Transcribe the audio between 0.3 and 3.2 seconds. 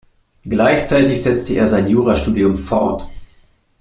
Gleichzeitig setzte er sein Jurastudium fort.